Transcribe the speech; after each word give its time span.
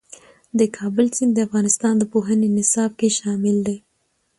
د 0.59 0.61
کابل 0.77 1.05
سیند 1.15 1.31
د 1.35 1.39
افغانستان 1.47 1.93
د 1.97 2.03
پوهنې 2.13 2.47
نصاب 2.57 2.91
کې 2.99 3.09
شامل 3.19 3.57
دی. 3.67 3.77